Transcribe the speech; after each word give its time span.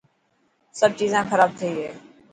سڀ 0.77 0.91
چيزان 0.99 1.23
خراب 1.31 1.49
ٿي 1.59 1.69
گئي. 1.77 1.91